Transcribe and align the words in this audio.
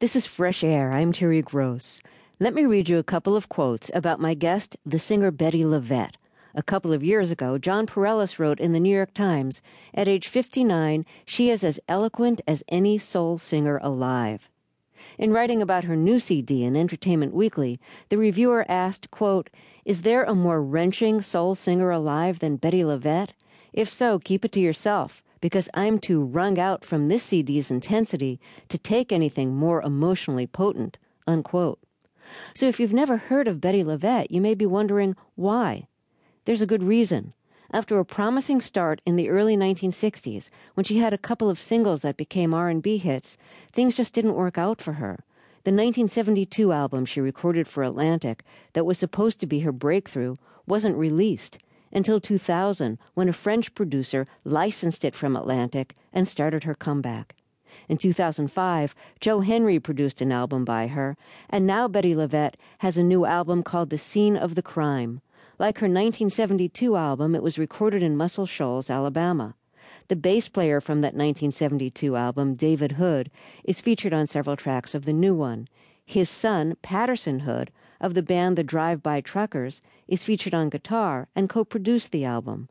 This 0.00 0.14
is 0.14 0.26
Fresh 0.26 0.62
Air. 0.62 0.92
I'm 0.92 1.10
Terry 1.10 1.42
Gross. 1.42 2.00
Let 2.38 2.54
me 2.54 2.64
read 2.64 2.88
you 2.88 2.98
a 2.98 3.02
couple 3.02 3.34
of 3.34 3.48
quotes 3.48 3.90
about 3.92 4.20
my 4.20 4.32
guest, 4.32 4.76
the 4.86 4.96
singer 4.96 5.32
Bettye 5.32 5.64
LaVette. 5.64 6.14
A 6.54 6.62
couple 6.62 6.92
of 6.92 7.02
years 7.02 7.32
ago, 7.32 7.58
Jon 7.58 7.84
Pareles 7.84 8.38
wrote 8.38 8.60
in 8.60 8.70
the 8.70 8.78
New 8.78 8.94
York 8.94 9.12
Times, 9.12 9.60
at 9.92 10.06
age 10.06 10.28
59, 10.28 11.04
she 11.24 11.50
is 11.50 11.64
as 11.64 11.80
eloquent 11.88 12.40
as 12.46 12.62
any 12.68 12.96
soul 12.96 13.38
singer 13.38 13.80
alive. 13.82 14.48
In 15.18 15.32
writing 15.32 15.60
about 15.60 15.82
her 15.82 15.96
new 15.96 16.20
CD 16.20 16.62
in 16.62 16.76
Entertainment 16.76 17.34
Weekly, 17.34 17.80
the 18.08 18.18
reviewer 18.18 18.64
asked, 18.68 19.10
quote, 19.10 19.50
Is 19.84 20.02
there 20.02 20.22
a 20.22 20.32
more 20.32 20.62
wrenching 20.62 21.22
soul 21.22 21.56
singer 21.56 21.90
alive 21.90 22.38
than 22.38 22.56
Bettye 22.56 22.84
LaVette? 22.84 23.30
If 23.72 23.92
so, 23.92 24.20
keep 24.20 24.44
it 24.44 24.52
to 24.52 24.60
yourself 24.60 25.24
because 25.40 25.68
I'm 25.74 25.98
too 25.98 26.22
wrung 26.22 26.58
out 26.58 26.84
from 26.84 27.08
this 27.08 27.22
CD's 27.22 27.70
intensity 27.70 28.40
to 28.68 28.78
take 28.78 29.12
anything 29.12 29.54
more 29.54 29.82
emotionally 29.82 30.46
potent. 30.46 30.98
Unquote. 31.26 31.78
So 32.54 32.66
if 32.66 32.78
you've 32.78 32.92
never 32.92 33.16
heard 33.16 33.48
of 33.48 33.58
Bettye 33.58 33.84
LaVette, 33.84 34.30
you 34.30 34.40
may 34.40 34.54
be 34.54 34.66
wondering 34.66 35.16
why. 35.34 35.88
There's 36.44 36.62
a 36.62 36.66
good 36.66 36.82
reason. 36.82 37.32
After 37.70 37.98
a 37.98 38.04
promising 38.04 38.62
start 38.62 39.02
in 39.04 39.16
the 39.16 39.28
early 39.28 39.56
1960s, 39.56 40.48
when 40.74 40.84
she 40.84 40.98
had 40.98 41.12
a 41.12 41.18
couple 41.18 41.50
of 41.50 41.60
singles 41.60 42.00
that 42.00 42.16
became 42.16 42.54
R&B 42.54 42.96
hits, 42.96 43.36
things 43.72 43.96
just 43.96 44.14
didn't 44.14 44.34
work 44.34 44.56
out 44.56 44.80
for 44.80 44.94
her. 44.94 45.24
The 45.64 45.72
1972 45.72 46.72
album 46.72 47.04
she 47.04 47.20
recorded 47.20 47.68
for 47.68 47.82
Atlantic, 47.82 48.42
that 48.72 48.86
was 48.86 48.96
supposed 48.96 49.38
to 49.40 49.46
be 49.46 49.60
her 49.60 49.72
breakthrough, 49.72 50.36
wasn't 50.66 50.96
released, 50.96 51.58
until 51.92 52.20
2000 52.20 52.98
when 53.14 53.28
a 53.28 53.32
French 53.32 53.74
producer 53.74 54.26
licensed 54.44 55.04
it 55.04 55.14
from 55.14 55.36
Atlantic 55.36 55.94
and 56.12 56.26
started 56.26 56.64
her 56.64 56.74
comeback. 56.74 57.34
In 57.88 57.96
2005, 57.96 58.94
Joe 59.20 59.40
Henry 59.40 59.78
produced 59.78 60.20
an 60.20 60.32
album 60.32 60.64
by 60.64 60.88
her, 60.88 61.16
and 61.48 61.66
now 61.66 61.88
Bettye 61.88 62.14
LaVette 62.14 62.54
has 62.78 62.98
a 62.98 63.02
new 63.02 63.24
album 63.24 63.62
called 63.62 63.90
The 63.90 63.98
Scene 63.98 64.36
of 64.36 64.54
the 64.54 64.62
Crime. 64.62 65.20
Like 65.58 65.78
her 65.78 65.86
1972 65.86 66.96
album, 66.96 67.34
it 67.34 67.42
was 67.42 67.58
recorded 67.58 68.02
in 68.02 68.16
Muscle 68.16 68.46
Shoals, 68.46 68.90
Alabama. 68.90 69.54
The 70.08 70.16
bass 70.16 70.48
player 70.48 70.80
from 70.80 71.00
that 71.00 71.14
1972 71.14 72.14
album, 72.16 72.54
David 72.54 72.92
Hood, 72.92 73.30
is 73.64 73.80
featured 73.80 74.12
on 74.12 74.26
several 74.26 74.56
tracks 74.56 74.94
of 74.94 75.04
the 75.04 75.12
new 75.12 75.34
one. 75.34 75.68
His 76.04 76.30
son, 76.30 76.76
Patterson 76.80 77.40
Hood, 77.40 77.70
of 78.00 78.14
the 78.14 78.22
band 78.22 78.56
The 78.56 78.64
Drive 78.64 79.02
By 79.02 79.20
Truckers, 79.20 79.80
is 80.06 80.22
featured 80.22 80.54
on 80.54 80.68
guitar 80.68 81.28
and 81.34 81.48
co 81.48 81.64
produced 81.64 82.10
the 82.10 82.24
album. 82.24 82.68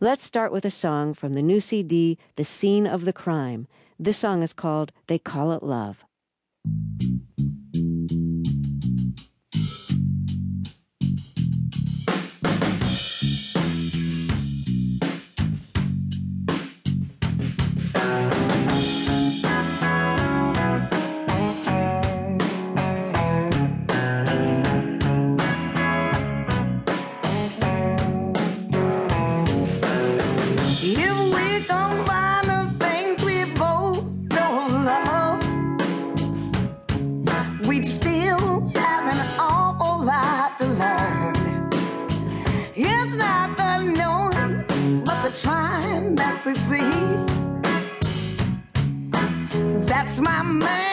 Let's 0.00 0.22
start 0.22 0.52
with 0.52 0.64
a 0.64 0.70
song 0.70 1.14
from 1.14 1.32
the 1.32 1.42
new 1.42 1.60
CD, 1.60 2.18
The 2.36 2.44
Scene 2.44 2.86
of 2.86 3.04
the 3.04 3.12
Crime. 3.12 3.66
This 3.98 4.18
song 4.18 4.42
is 4.42 4.52
called 4.52 4.92
They 5.08 5.18
Call 5.18 5.52
It 5.52 5.62
Love. 5.62 6.04
That's 49.86 50.20
my 50.20 50.42
main 50.42 50.87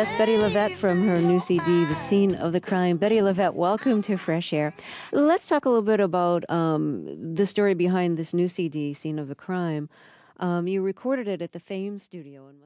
That's 0.00 0.12
Bettye 0.12 0.38
LaVette 0.38 0.78
from 0.78 1.06
her 1.06 1.18
new 1.18 1.40
CD, 1.40 1.84
The 1.84 1.94
Scene 1.94 2.34
of 2.34 2.54
the 2.54 2.60
Crime. 2.60 2.98
Bettye 2.98 3.20
LaVette, 3.20 3.52
welcome 3.52 4.00
to 4.00 4.16
Fresh 4.16 4.50
Air. 4.54 4.72
Let's 5.12 5.46
talk 5.46 5.66
a 5.66 5.68
little 5.68 5.82
bit 5.82 6.00
about 6.00 6.48
um, 6.48 7.34
the 7.34 7.44
story 7.44 7.74
behind 7.74 8.16
this 8.16 8.32
new 8.32 8.48
CD, 8.48 8.94
Scene 8.94 9.18
of 9.18 9.28
the 9.28 9.34
Crime. 9.34 9.90
Um, 10.38 10.66
you 10.66 10.80
recorded 10.80 11.28
it 11.28 11.42
at 11.42 11.52
the 11.52 11.60
Fame 11.60 11.98
Studio 11.98 12.48
in 12.48 12.56